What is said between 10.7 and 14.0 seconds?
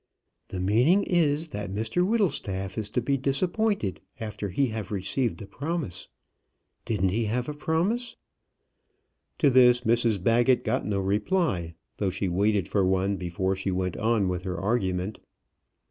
no reply, though she waited for one before she went